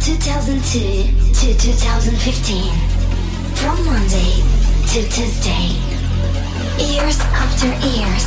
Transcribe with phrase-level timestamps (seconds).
[0.00, 0.78] 2002
[1.34, 2.72] to 2015.
[3.54, 4.42] From Monday
[4.92, 5.74] to Tuesday.
[6.78, 8.24] Years after years.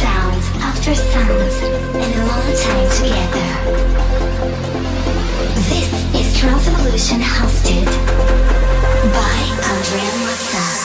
[0.00, 1.56] Sounds after sounds.
[1.94, 3.48] And a long time together.
[5.70, 7.86] This is Trance Evolution hosted
[9.12, 9.36] by
[9.72, 10.81] Andrea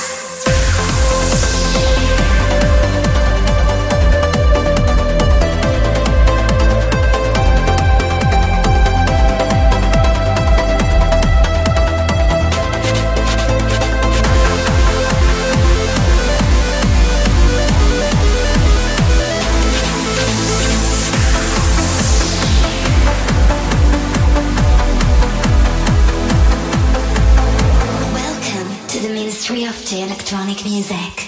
[29.88, 30.04] Mazza.
[30.04, 31.27] electronic music.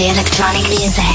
[0.00, 1.07] Electronic Music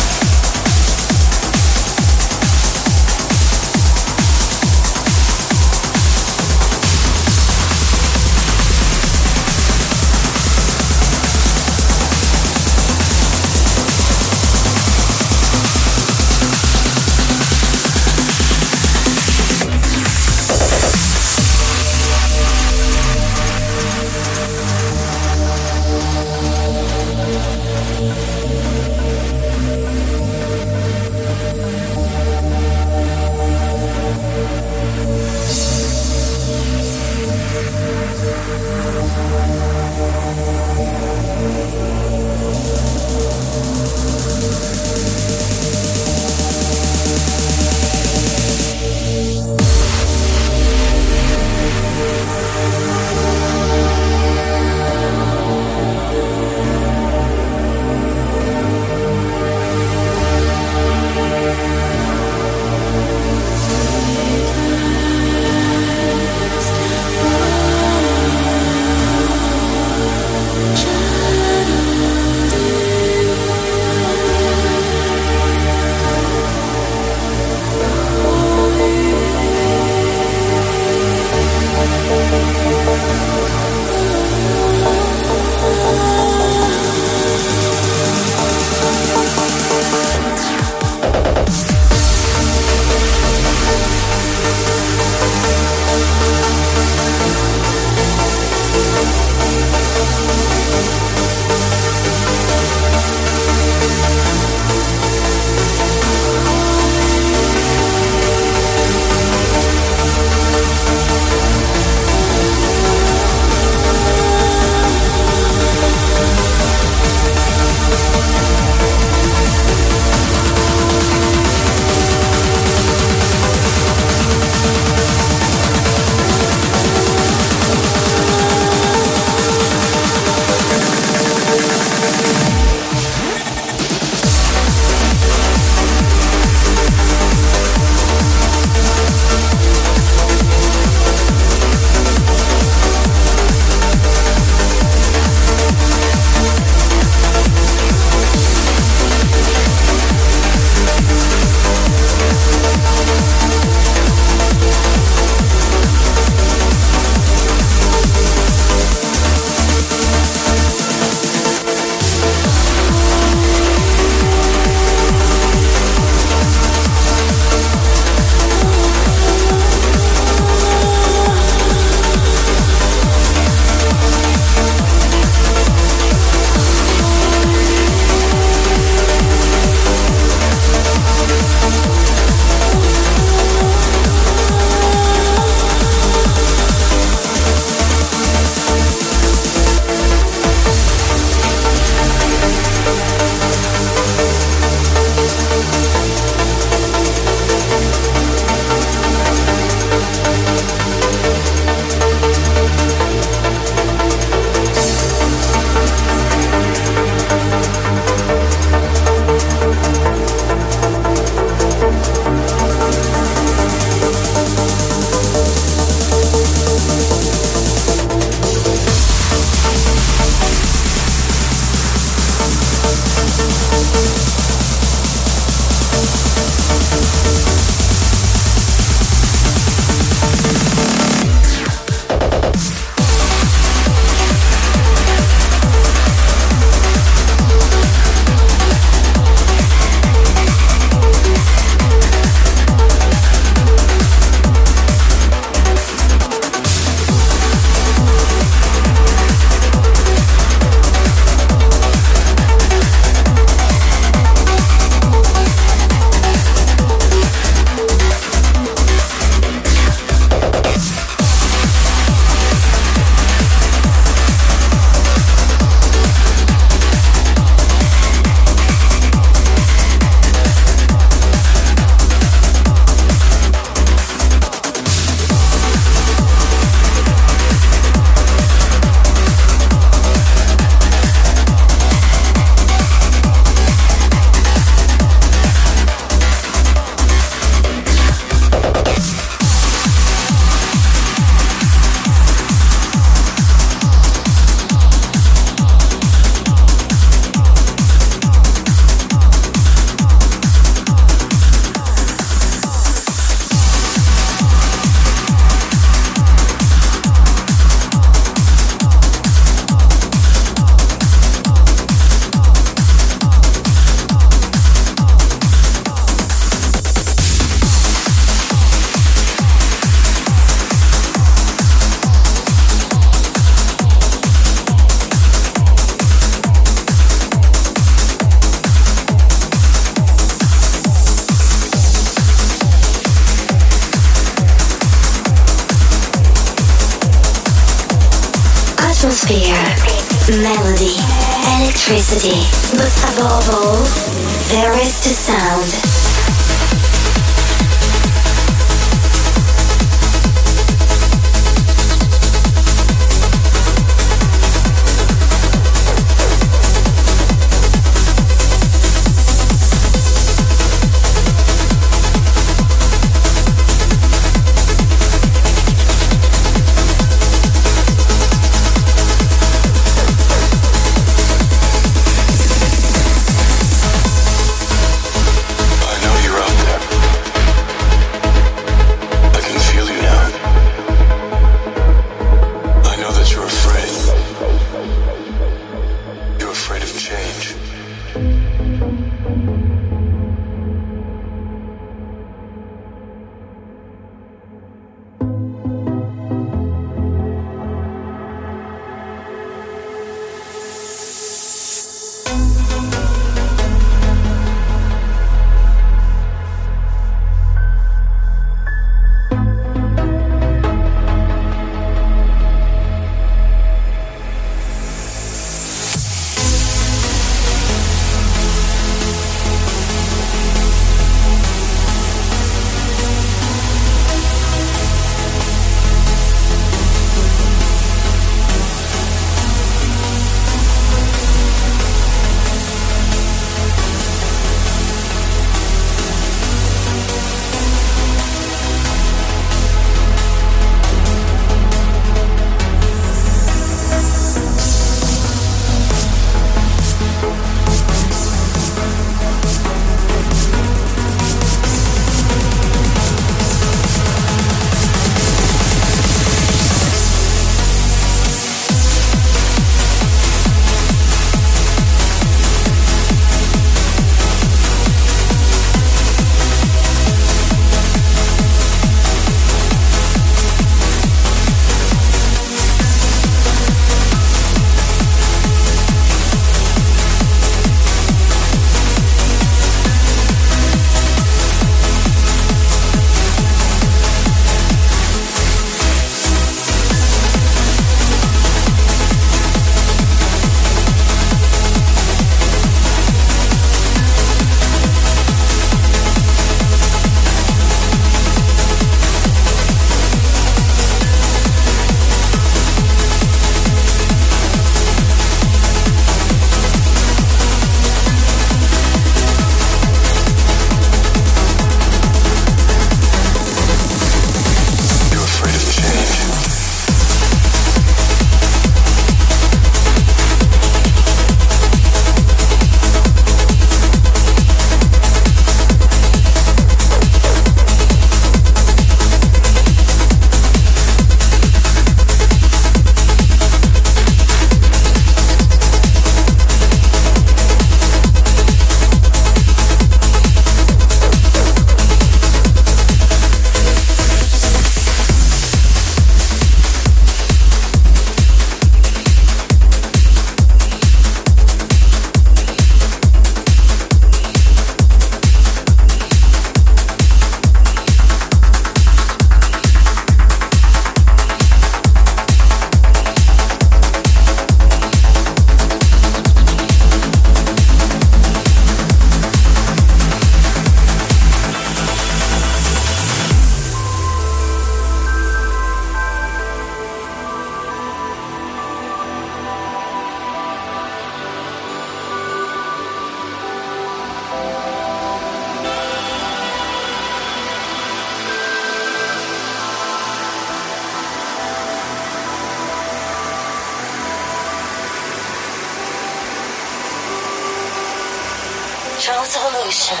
[598.98, 600.00] Transvolution,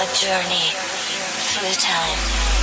[0.00, 0.70] a journey
[1.50, 2.55] through time.